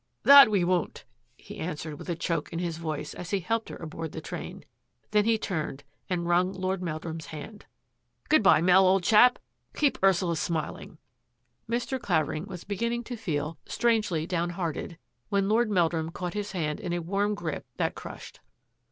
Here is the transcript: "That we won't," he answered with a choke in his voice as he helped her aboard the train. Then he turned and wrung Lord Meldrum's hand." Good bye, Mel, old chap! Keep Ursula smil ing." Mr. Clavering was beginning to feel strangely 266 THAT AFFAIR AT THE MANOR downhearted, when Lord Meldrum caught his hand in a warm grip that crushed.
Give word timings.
"That 0.31 0.49
we 0.49 0.63
won't," 0.63 1.05
he 1.37 1.59
answered 1.59 1.99
with 1.99 2.09
a 2.09 2.15
choke 2.15 2.51
in 2.51 2.57
his 2.57 2.79
voice 2.79 3.13
as 3.13 3.29
he 3.29 3.39
helped 3.39 3.69
her 3.69 3.75
aboard 3.75 4.13
the 4.13 4.19
train. 4.19 4.65
Then 5.11 5.25
he 5.25 5.37
turned 5.37 5.83
and 6.09 6.25
wrung 6.27 6.51
Lord 6.53 6.81
Meldrum's 6.81 7.27
hand." 7.27 7.67
Good 8.27 8.41
bye, 8.41 8.63
Mel, 8.63 8.87
old 8.87 9.03
chap! 9.03 9.37
Keep 9.75 9.99
Ursula 10.03 10.33
smil 10.33 10.81
ing." 10.81 10.97
Mr. 11.69 12.01
Clavering 12.01 12.45
was 12.47 12.63
beginning 12.63 13.03
to 13.03 13.15
feel 13.15 13.59
strangely 13.67 14.25
266 14.25 14.27
THAT 14.27 14.37
AFFAIR 14.49 14.69
AT 14.69 14.73
THE 14.73 14.79
MANOR 14.89 15.19
downhearted, 15.29 15.29
when 15.29 15.49
Lord 15.49 15.69
Meldrum 15.69 16.11
caught 16.11 16.33
his 16.33 16.53
hand 16.53 16.79
in 16.79 16.93
a 16.93 17.07
warm 17.07 17.35
grip 17.35 17.67
that 17.77 17.93
crushed. 17.93 18.39